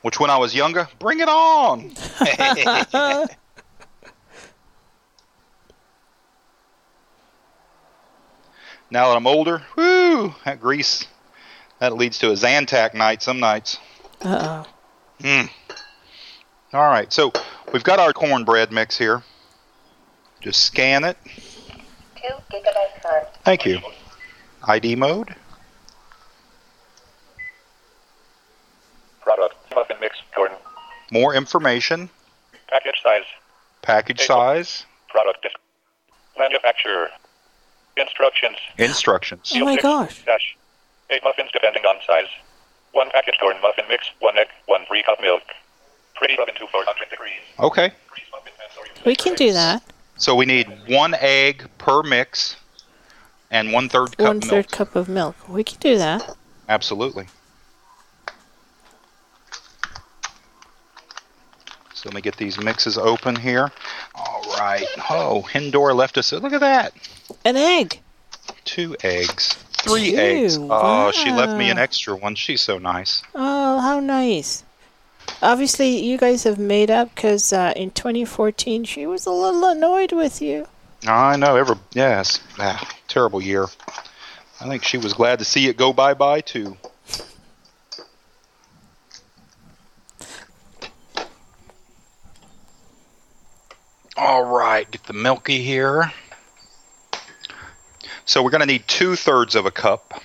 [0.00, 1.90] Which, when I was younger, bring it on.
[8.90, 11.04] now that I'm older, whoo, that grease
[11.80, 13.76] that leads to a Zantac night some nights.
[14.22, 14.72] Uh oh.
[15.22, 15.50] Mm.
[16.72, 17.30] All right, so
[17.74, 19.22] we've got our cornbread mix here.
[20.42, 21.16] Just scan it.
[22.16, 23.26] Two gigabyte card.
[23.44, 23.78] Thank you.
[24.66, 25.34] ID mode.
[29.20, 29.54] Product.
[29.74, 30.16] Muffin mix.
[30.34, 30.50] Corn.
[31.12, 32.10] More information.
[32.68, 33.22] Package size.
[33.82, 34.26] Package Okay.
[34.26, 34.84] size.
[35.08, 35.42] Product.
[35.42, 35.52] Dis-
[36.36, 37.10] Manufacturer.
[37.96, 38.56] Instructions.
[38.78, 39.52] Instructions.
[39.54, 40.24] Oh my gosh.
[40.24, 40.56] Dash.
[41.10, 42.26] Eight muffins depending on size.
[42.92, 44.06] One package corn muffin mix.
[44.18, 44.48] One egg.
[44.66, 45.42] One free cup milk.
[46.16, 47.32] Pretty oven to 400 degrees.
[47.60, 47.92] Okay.
[48.08, 49.82] Grease muffin pans We can do that.
[50.22, 52.54] So we need one egg per mix
[53.50, 54.48] and one third cup One milk.
[54.50, 55.34] third cup of milk.
[55.48, 56.36] We can do that.
[56.68, 57.26] Absolutely.
[61.92, 63.72] So let me get these mixes open here.
[64.14, 64.86] All right.
[65.10, 66.30] Oh, Hindor left us.
[66.32, 66.92] Look at that.
[67.44, 68.00] An egg.
[68.64, 69.54] Two eggs.
[69.72, 70.56] Three Two, eggs.
[70.60, 72.36] Oh, she left me an extra one.
[72.36, 73.24] She's so nice.
[73.34, 74.62] Oh, how nice.
[75.42, 80.12] Obviously, you guys have made up because uh, in 2014 she was a little annoyed
[80.12, 80.68] with you.
[81.04, 81.56] I know.
[81.56, 82.38] Ever, yes.
[82.60, 83.66] Ah, terrible year.
[84.60, 86.76] I think she was glad to see it go bye bye too.
[94.16, 96.12] All right, get the milky here.
[98.24, 100.22] So we're going to need two thirds of a cup.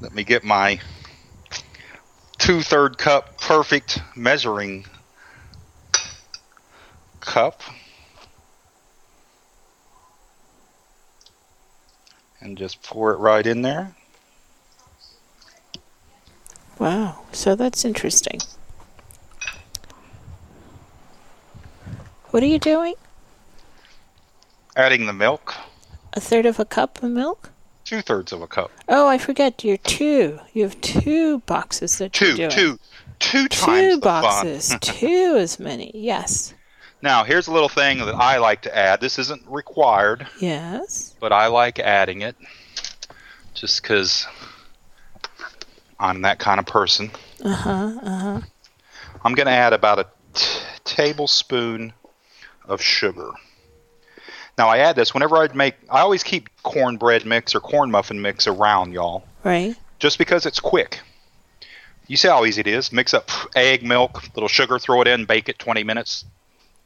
[0.00, 0.80] Let me get my
[2.50, 4.84] two third cup perfect measuring
[7.20, 7.62] cup.
[12.40, 13.94] And just pour it right in there.
[16.80, 18.40] Wow, so that's interesting.
[22.30, 22.94] What are you doing?
[24.74, 25.54] Adding the milk,
[26.14, 27.52] A third of a cup of milk?
[27.90, 28.70] Two thirds of a cup.
[28.88, 29.64] Oh, I forget.
[29.64, 30.38] You're two.
[30.52, 32.50] You have two boxes that Two, you're doing.
[32.50, 32.78] two,
[33.18, 34.22] two times Two the fun.
[34.22, 34.76] boxes.
[34.80, 35.90] two as many.
[35.92, 36.54] Yes.
[37.02, 39.00] Now, here's a little thing that I like to add.
[39.00, 41.16] This isn't required, Yes.
[41.18, 42.36] but I like adding it
[43.54, 44.24] just because
[45.98, 47.10] I'm that kind of person.
[47.44, 47.98] Uh huh.
[48.02, 48.40] Uh huh.
[49.24, 51.92] I'm going to add about a t- tablespoon
[52.66, 53.30] of sugar.
[54.60, 58.20] Now, I add this whenever I'd make, I always keep cornbread mix or corn muffin
[58.20, 59.74] mix around, y'all, Right.
[59.98, 61.00] just because it's quick.
[62.08, 62.92] You see how easy it is.
[62.92, 66.26] Mix up egg, milk, little sugar, throw it in, bake it 20 minutes.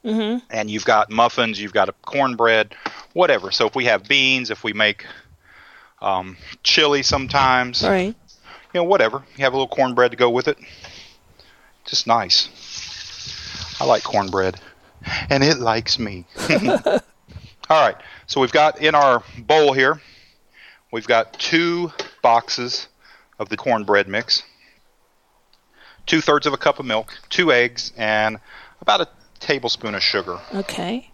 [0.04, 0.44] Mm-hmm.
[0.50, 2.76] and you've got muffins, you've got a cornbread,
[3.14, 3.50] whatever.
[3.50, 5.04] So if we have beans, if we make
[6.00, 8.14] um, chili sometimes, Right.
[8.14, 8.14] you
[8.74, 9.24] know, whatever.
[9.37, 10.58] You have a little cornbread to go with it.
[11.87, 12.48] Just nice.
[13.80, 14.60] I like cornbread,
[15.28, 16.24] and it likes me.
[17.70, 17.96] All right,
[18.27, 19.98] so we've got in our bowl here,
[20.92, 22.88] we've got two boxes
[23.38, 24.42] of the cornbread mix.
[26.07, 28.38] two thirds of a cup of milk, two eggs, and
[28.83, 29.09] about a
[29.40, 30.38] tablespoon of sugar.
[30.55, 31.11] Okay.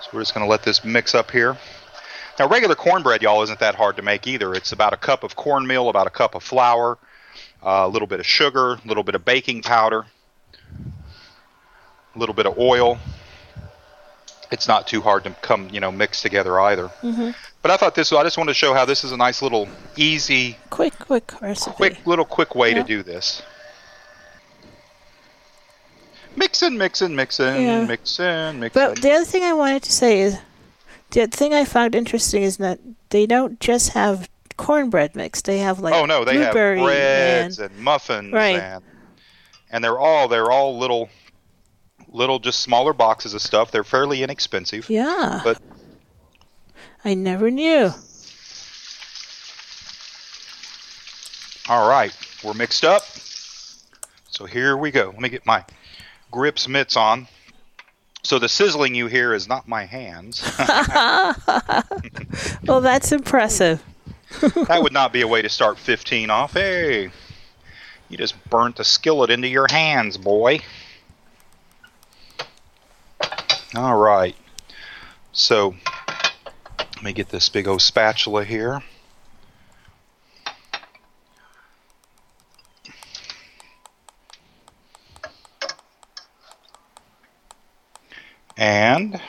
[0.00, 1.56] So we're just going to let this mix up here.
[2.40, 4.52] Now, regular cornbread, y'all, isn't that hard to make either.
[4.52, 6.98] It's about a cup of cornmeal, about a cup of flour,
[7.62, 10.06] uh, a little bit of sugar, a little bit of baking powder,
[12.14, 12.98] a little bit of oil.
[14.54, 16.88] It's not too hard to come, you know, mix together either.
[17.02, 17.30] Mm-hmm.
[17.60, 18.12] But I thought this.
[18.12, 21.74] I just wanted to show how this is a nice little easy, Quick, quick recipe.
[21.74, 22.82] quick little quick way Yeah.
[22.82, 23.42] to do this.
[26.36, 27.84] Mixing, mixing, mixing, Yeah.
[27.84, 28.80] mixing, mixing.
[28.80, 30.38] But the other thing I wanted to say is
[31.10, 32.78] the thing I found interesting is that
[33.10, 35.42] they don't just have cornbread mix.
[35.42, 38.58] They have like oh no, they have breads and and, muffins Right.
[38.60, 38.84] and
[39.70, 41.08] and they're all they're all little
[42.14, 43.70] little just smaller boxes of stuff.
[43.70, 44.88] They're fairly inexpensive.
[44.88, 45.40] yeah.
[45.44, 45.60] But
[47.04, 47.90] I never knew.
[51.68, 53.02] all right, we're mixed up.
[54.30, 55.06] So here we go.
[55.06, 55.64] Let me get my
[56.30, 57.26] grips mitts on.
[58.22, 60.42] So the sizzling you hear is not my hands.
[62.66, 63.82] Well, that's impressive.
[64.40, 66.54] that would not be a way to start 15 off.
[66.54, 67.10] Hey,
[68.08, 70.60] you just burnt the skillet into your hands, boy.
[73.76, 74.36] All right.
[75.32, 75.74] So,
[76.78, 78.82] let me get this big old spatula here.
[88.56, 89.20] And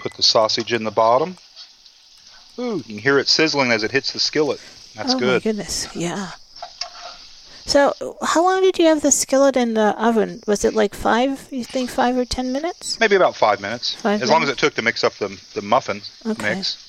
[0.00, 1.36] put the sausage in the bottom.
[2.58, 4.60] Ooh, you can hear it sizzling as it hits the skillet.
[4.96, 5.22] That's good.
[5.22, 5.42] oh my good.
[5.44, 5.94] goodness.
[5.94, 6.32] Yeah.
[7.66, 10.40] So, how long did you have the skillet in the oven?
[10.46, 11.48] Was it like five?
[11.50, 13.00] You think five or ten minutes?
[13.00, 13.94] Maybe about five minutes.
[13.96, 16.54] Five as long as it took to mix up the the muffin Okay.
[16.54, 16.82] mix.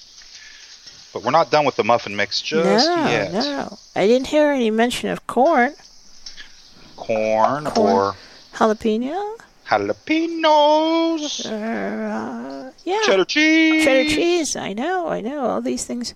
[1.14, 3.32] But we're not done with the muffin mix just no, yet.
[3.34, 3.78] no.
[3.96, 5.74] I didn't hear any mention of corn,
[6.96, 7.96] Corn, Corn.
[7.96, 8.16] or
[8.54, 9.38] jalapeno,
[9.68, 13.84] jalapenos, uh, yeah, cheddar cheese.
[13.84, 14.56] cheddar cheese.
[14.56, 16.14] I know, I know all these things.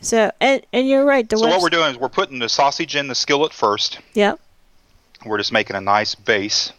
[0.00, 1.28] So, and and you're right.
[1.28, 3.98] The So what we're doing is we're putting the sausage in the skillet first.
[4.14, 4.38] Yep.
[5.26, 6.72] We're just making a nice base.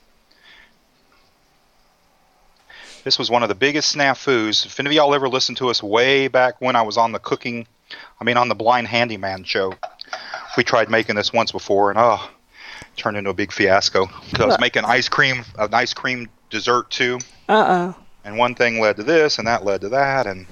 [3.03, 4.65] This was one of the biggest snafus.
[4.65, 7.19] If any of y'all ever listened to us way back when I was on the
[7.19, 7.65] cooking,
[8.19, 9.73] I mean on the Blind Handyman show,
[10.57, 12.29] we tried making this once before, and oh,
[12.97, 14.05] turned into a big fiasco.
[14.07, 17.95] 'Cause I was making ice cream, an ice cream dessert too, Uh oh.
[18.25, 20.45] and one thing led to this, and that led to that, and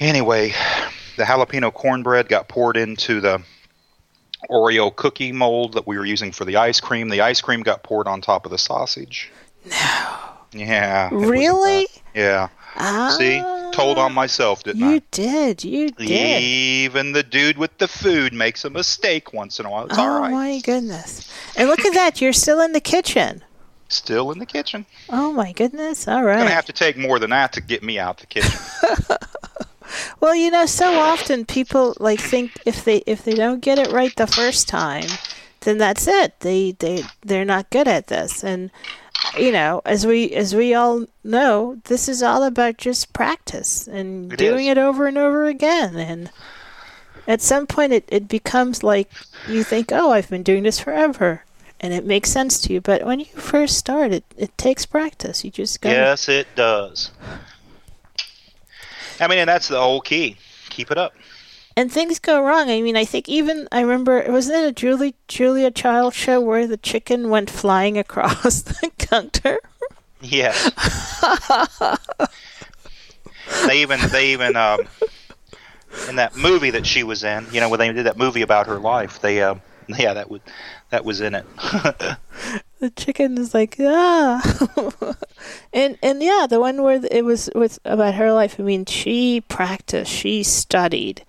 [0.00, 0.52] anyway,
[1.16, 3.42] the jalapeno cornbread got poured into the
[4.50, 7.08] Oreo cookie mold that we were using for the ice cream.
[7.08, 9.30] The ice cream got poured on top of the sausage.
[9.64, 10.16] No.
[10.52, 11.08] Yeah.
[11.08, 11.86] it was a Really?
[12.14, 12.48] Yeah.
[12.76, 13.14] Ah.
[13.18, 13.40] See,
[13.72, 14.92] told on myself, didn't You I?
[14.94, 15.64] You did.
[15.64, 16.42] You did.
[16.42, 19.86] Even the dude with the food makes a mistake once in a while.
[19.86, 20.32] It's oh all right.
[20.32, 21.32] Oh my goodness!
[21.56, 22.20] And look at that.
[22.20, 23.42] You're still in the kitchen.
[23.88, 24.84] Still in the kitchen.
[25.08, 26.06] Oh my goodness!
[26.06, 28.58] All Gonna have to take more than that to get me out the kitchen.
[30.20, 33.92] Well, you know, so often people like think if they if they don't get it
[33.92, 35.06] right the first time,
[35.60, 36.40] then that's it.
[36.40, 38.42] They they they're not good at this.
[38.44, 38.70] And
[39.38, 44.32] you know, as we as we all know, this is all about just practice and
[44.32, 44.72] It doing is.
[44.72, 45.96] it over and over again.
[45.96, 46.30] And
[47.26, 49.10] at some point, it it becomes like
[49.48, 51.42] you think, oh, I've been doing this forever.
[51.78, 55.44] And it makes sense to you, but when you first start, it, it takes practice.
[55.44, 57.10] You just got yes, it does.
[59.20, 60.36] I mean, and that's the whole key.
[60.70, 61.14] Keep it up.
[61.76, 62.70] and things go wrong.
[62.70, 66.66] I mean, I think even I remember wasn't it a Julie Julia Child show where
[66.66, 69.58] the chicken went flying across the counter?
[70.20, 70.56] Yes.
[73.66, 74.80] they even they even um,
[76.08, 78.66] in that movie that she was in, you know, when they did that movie about
[78.66, 80.42] her life, they um, yeah, that would
[80.90, 81.44] that was in it.
[82.78, 85.16] The chicken is like ah,
[85.72, 88.60] and and yeah, the one where it was with about her life.
[88.60, 91.24] I mean, she practiced, she studied,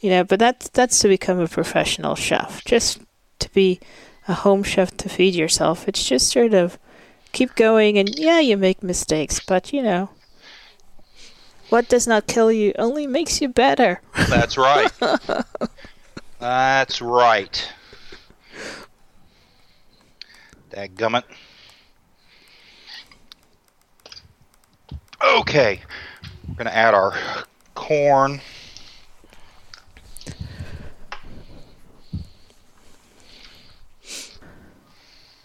[0.00, 0.24] you know.
[0.24, 2.64] But that's that's to become a professional chef.
[2.64, 3.00] Just
[3.40, 3.78] to be
[4.26, 5.86] a home chef to feed yourself.
[5.86, 6.78] It's just sort of
[7.32, 10.08] keep going, and yeah, you make mistakes, but you know.
[11.68, 14.00] What does not kill you only makes you better.
[14.28, 14.90] That's right.
[16.38, 17.72] That's right.
[20.76, 21.22] Dadgummit.
[25.24, 25.80] Okay.
[26.46, 27.14] We're going to add our
[27.74, 28.42] corn.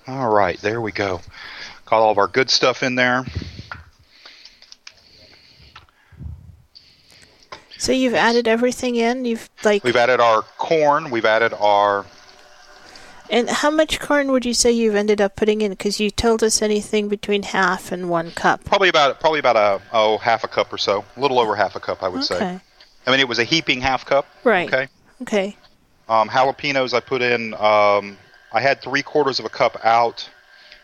[0.05, 1.21] All right, there we go.
[1.85, 3.23] Got all of our good stuff in there.
[7.77, 9.23] So you've added everything in.
[9.23, 11.09] You've like, We've added our corn.
[11.09, 12.05] We've added our
[13.31, 15.71] and how much corn would you say you've ended up putting in?
[15.71, 18.63] Because you told us anything between half and one cup.
[18.65, 21.75] probably about probably about a oh half a cup or so, a little over half
[21.75, 22.35] a cup, I would Okay.
[22.39, 22.59] say.
[23.07, 24.27] I mean, it was a heaping half cup.
[24.43, 24.67] Right.
[24.71, 24.87] Okay.
[25.23, 25.57] Okay.
[26.07, 27.53] Um, jalapenos, I put in.
[27.55, 28.17] Um,
[28.53, 30.29] I had three quarters of a cup out,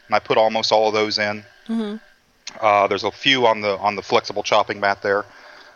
[0.08, 1.43] and I put almost all of those in.
[1.68, 1.98] Mm-hmm.
[2.62, 5.26] Uh, there's a few on the on the flexible chopping mat there.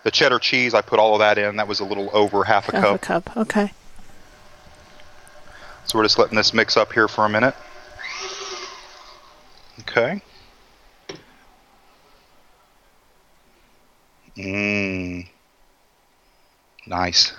[0.04, 1.58] The cheddar cheese, I put all of that in.
[1.58, 2.96] That was a little over half a Half cup.
[2.96, 3.00] a
[3.30, 3.38] cup.
[3.38, 3.72] Okay.
[5.86, 7.56] So we're just letting this mix up here for a minute.
[9.82, 10.22] Okay.
[14.38, 15.28] Mmm.
[16.88, 17.34] Nice.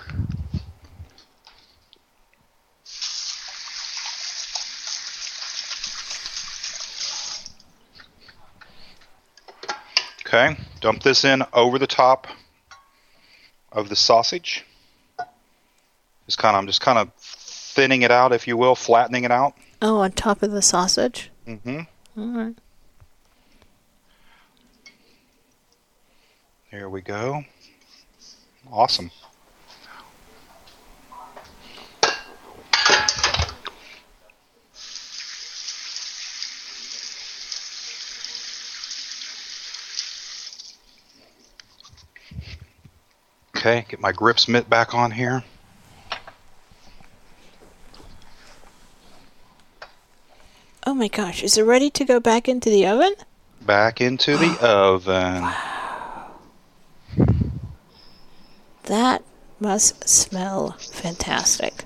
[10.25, 12.25] Okay, dump this in over the top
[13.71, 14.65] of the sausage.
[16.25, 17.11] Just kind of, I'm just kind of
[17.73, 19.55] thinning it out, if you will, flattening it out.
[19.81, 21.31] Oh, on top of the sausage.
[21.47, 21.81] Mm-hmm.
[22.17, 22.55] All right.
[26.71, 27.43] There we go.
[28.71, 29.11] Awesome.
[43.55, 45.43] Okay, get my grips mitt back on here.
[50.93, 53.15] Oh my gosh, is it ready to go back into the oven?
[53.61, 55.43] Back into the oven.
[58.83, 59.23] That
[59.59, 61.85] must smell fantastic.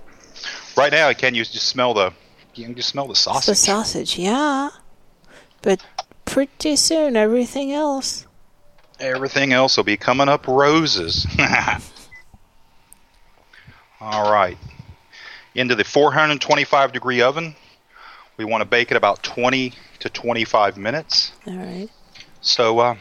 [0.76, 2.12] Right now, I can you just smell the?
[2.56, 3.46] You can just smell the sausage.
[3.46, 4.10] The sausage.
[4.10, 4.72] sausage, yeah.
[5.62, 5.82] But
[6.26, 8.28] pretty soon, everything else.
[9.00, 11.26] Everything else will be coming up roses.
[14.02, 14.58] All right.
[15.56, 17.56] Into the 425 degree oven.
[18.38, 21.32] We want to bake it about 20 to 25 minutes.
[21.48, 21.90] All right.
[22.42, 22.96] So uh,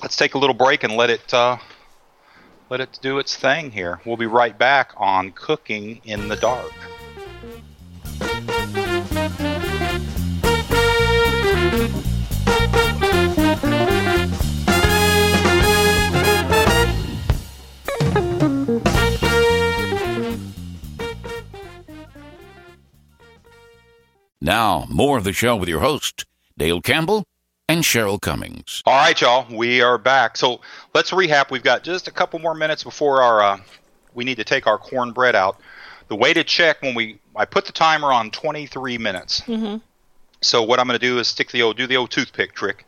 [0.00, 1.58] let's take a little break and let it uh,
[2.70, 4.00] let it do its thing here.
[4.06, 6.72] We'll be right back on cooking in the dark.
[24.44, 26.26] Now, more of the show with your host,
[26.58, 27.24] Dale Campbell
[27.66, 28.82] and Cheryl Cummings.
[28.84, 30.36] All right, y'all, we are back.
[30.36, 30.60] So
[30.92, 31.50] let's recap.
[31.50, 33.58] We've got just a couple more minutes before our uh,
[34.12, 35.58] we need to take our cornbread out.
[36.08, 39.40] The way to check when we I put the timer on 23 minutes.
[39.46, 39.78] Mm-hmm.
[40.42, 42.84] So what I'm going to do is stick the old do the old toothpick trick.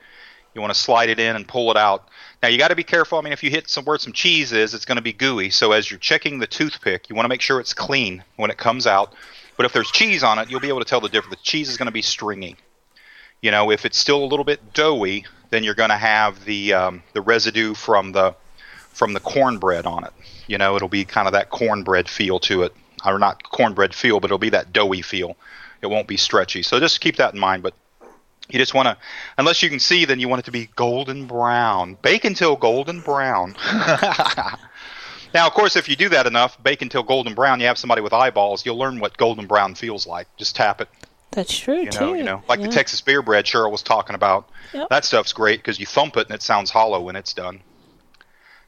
[0.54, 2.07] You want to slide it in and pull it out.
[2.42, 3.16] Now you got to be careful.
[3.16, 5.48] I mean, if you hit some where some cheese is, it's going to be gooey.
[5.48, 8.59] So as you're checking the toothpick, you want to make sure it's clean when it
[8.59, 9.14] comes out.
[9.57, 11.36] But if there's cheese on it, you'll be able to tell the difference.
[11.36, 12.57] The cheese is going to be stringy.
[13.42, 16.72] You know, if it's still a little bit doughy, then you're going to have the
[16.74, 18.34] um, the residue from the
[18.92, 20.12] from the cornbread on it.
[20.46, 24.20] You know, it'll be kind of that cornbread feel to it, or not cornbread feel,
[24.20, 25.36] but it'll be that doughy feel.
[25.82, 26.62] It won't be stretchy.
[26.62, 27.62] So just keep that in mind.
[27.62, 27.74] But
[28.48, 28.96] you just want to,
[29.38, 31.98] unless you can see, then you want it to be golden brown.
[32.00, 33.57] Bake until golden brown.
[35.37, 38.01] now, of course, if you do that enough, bake until golden brown, you have somebody
[38.01, 40.26] with eyeballs, you'll learn what golden brown feels like.
[40.39, 40.89] Just tap it.
[41.32, 42.14] That's true You too.
[42.14, 42.68] you know, like yeah.
[42.68, 44.49] the Texas beer bread Cheryl was talking about.
[44.72, 44.89] Yep.
[44.89, 47.61] That stuff's great because you thump it and it sounds hollow when it's done.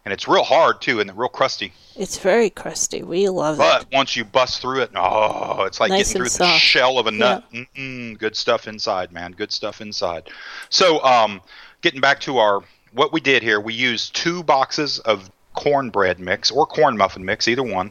[0.05, 1.73] And it's real hard too, and real crusty.
[1.97, 3.03] It's very crusty.
[3.03, 3.87] We love But it.
[3.91, 7.07] But once you bust through it, oh, it's like Nice getting through the shell of
[7.07, 7.45] a nut.
[7.51, 9.33] Mm-mm, good stuff inside, man.
[9.33, 10.29] Good stuff inside.
[10.69, 11.41] So, um,
[11.81, 12.61] getting back to our
[12.93, 17.49] what we did here, we used two boxes of cornbread mix or corn muffin mix,
[17.49, 17.91] either one.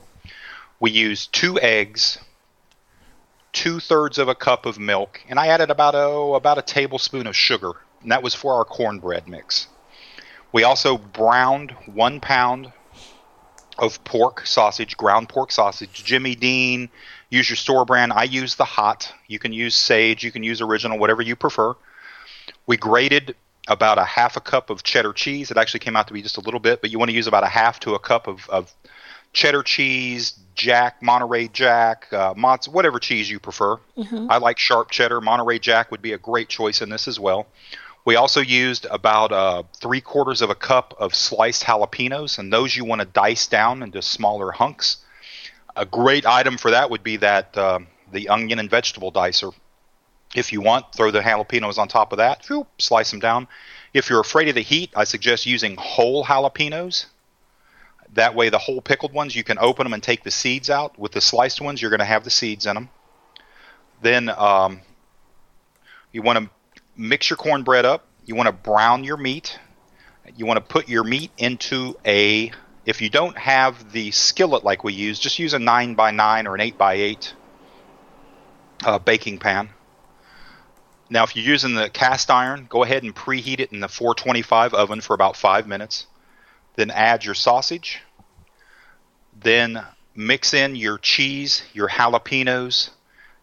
[0.80, 2.18] We used two eggs,
[3.52, 7.28] two thirds of a cup of milk, and I added about oh about a tablespoon
[7.28, 9.68] of sugar, and that was for our cornbread mix.
[10.54, 12.72] We also browned one pound
[13.78, 16.06] of pork sausage, ground pork sausage.
[16.06, 16.90] Jimmy Dean,
[17.30, 18.14] use your store brand.
[18.14, 19.12] I use the hot.
[19.28, 21.76] You can use sage, you can use original, whatever you prefer.
[22.66, 23.36] We grated
[23.68, 25.52] about a half a cup of cheddar cheese.
[25.52, 27.28] It actually came out to be just a little bit, but you want to use
[27.28, 28.74] about a half to a cup of, of
[29.34, 33.78] cheddar cheese, Jack, Monterey Jack, uh, mozz, whatever cheese you prefer.
[34.30, 35.22] I like sharp cheddar.
[35.22, 37.48] Monterey Jack would be a great choice in this as well.
[38.06, 42.76] We also used about uh, three quarters of a cup of sliced jalapenos, and those
[42.76, 44.98] you want to dice down into smaller hunks.
[45.76, 47.80] A great item for that would be that uh,
[48.12, 49.52] the onion and vegetable dicer.
[50.36, 52.48] If you want, throw the jalapenos on top of that.
[52.78, 53.48] Slice them down.
[53.94, 57.06] If you're afraid of the heat, I suggest using whole jalapenos.
[58.14, 60.98] That way, the whole pickled ones, you can open them and take the seeds out.
[61.00, 62.90] With the sliced ones, you're going to have the seeds in them.
[64.02, 64.82] Then um,
[66.12, 66.50] you want to
[66.96, 68.06] mix your cornbread up.
[68.26, 69.60] You want to brown your meat.
[70.36, 72.52] You want to put your meat into a.
[72.86, 76.48] If you don't have the skillet like we use, just use a 9 by 9
[76.48, 77.34] or an 8 by 8
[78.86, 79.70] uh, baking pan.
[81.10, 84.74] Now, if you're using the cast iron, go ahead and preheat it in the 425
[84.74, 86.06] oven for about five minutes.
[86.76, 88.02] Then add your sausage.
[89.40, 89.84] Then
[90.16, 92.90] mix in your cheese, your jalapenos,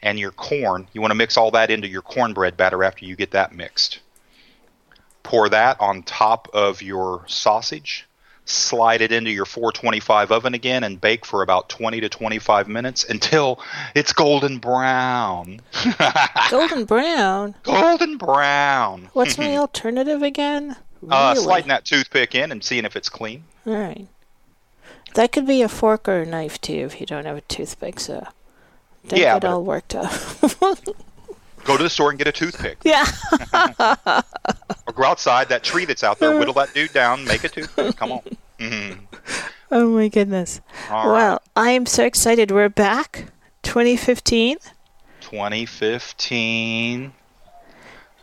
[0.03, 0.89] and your corn.
[0.93, 4.01] You want to mix all that into your cornbread batter after you get that mixed.
[5.23, 8.07] Pour that on top of your sausage.
[8.47, 13.03] Slide it into your 425 oven again and bake for about 20 to 25 minutes
[13.09, 13.59] until
[13.95, 15.61] it's golden brown.
[16.51, 17.55] Golden brown.
[17.63, 19.09] golden brown.
[19.15, 20.77] What's my alternative again?
[21.09, 23.45] Uh, sliding that toothpick in and seeing if it's clean.
[23.67, 24.07] All right.
[25.15, 27.99] That could be a fork or a knife too if you don't have a toothpick.
[27.99, 28.27] So
[29.09, 30.13] don't Yeah, get but- all worked up.
[31.65, 32.79] Go to the store and get a toothpick.
[32.85, 33.07] yeah.
[34.87, 37.97] Or go outside, that tree that's out there, whittle that dude down, make a toothpick.
[37.97, 38.21] Come on.
[38.59, 38.99] Mhm.
[39.71, 40.61] Oh my goodness.
[40.89, 41.13] All right.
[41.13, 42.53] well, I am so excited.
[42.53, 43.33] We're back.
[43.65, 44.59] 2015.
[45.23, 47.13] 2015.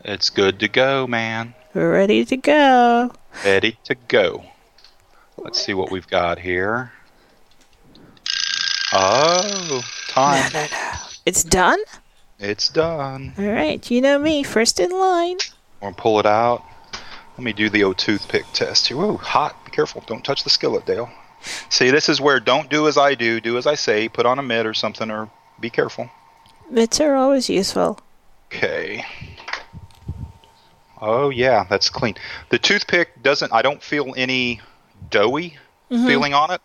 [0.06, 1.54] It's good to go, man.
[1.74, 3.12] We're ready to go.
[3.44, 4.46] Ready to go.
[5.36, 6.94] Let's see what we've got here.
[8.94, 10.52] Oh, time.
[10.54, 10.92] No, no, no.
[11.26, 11.80] It's done.
[12.42, 13.34] It's done.
[13.38, 13.90] All right.
[13.92, 14.42] You know me.
[14.42, 15.38] First in line.
[15.82, 16.64] I'm gonna pull it out.
[17.38, 18.98] Let me do the old toothpick test here.
[18.98, 19.64] Whoa, hot.
[19.64, 20.04] Be careful.
[20.08, 21.10] Don't touch the skillet, Dale.
[21.70, 24.10] See, this is where don't do as I do, do as I say.
[24.10, 25.30] Put on a mitt or something, or
[25.60, 26.10] be careful.
[26.70, 28.00] Mitts are always useful.
[28.48, 29.06] Okay.
[31.00, 32.16] Oh yeah, that's clean.
[32.50, 33.52] The toothpick doesn't.
[33.54, 34.62] I don't feel any
[35.10, 35.58] doughy
[35.90, 36.08] mm-hmm.
[36.08, 36.62] feeling on it.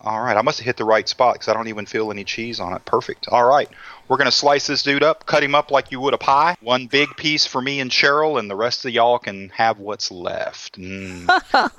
[0.00, 2.24] All right, I must have hit the right spot because I don't even feel any
[2.24, 2.84] cheese on it.
[2.84, 3.28] Perfect.
[3.28, 3.68] All right,
[4.06, 6.56] we're gonna slice this dude up, cut him up like you would a pie.
[6.60, 10.10] One big piece for me and Cheryl, and the rest of y'all can have what's
[10.10, 10.78] left.
[10.78, 11.28] Mm,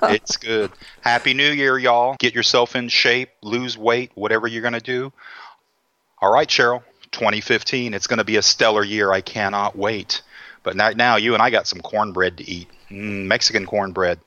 [0.14, 0.70] it's good.
[1.00, 2.16] Happy New Year, y'all.
[2.18, 5.12] Get yourself in shape, lose weight, whatever you're gonna do.
[6.20, 6.82] All right, Cheryl.
[7.12, 7.94] 2015.
[7.94, 9.12] It's going to be a stellar year.
[9.12, 10.22] I cannot wait.
[10.62, 12.68] But right now, you and I got some cornbread to eat.
[12.90, 14.20] Mm, Mexican cornbread.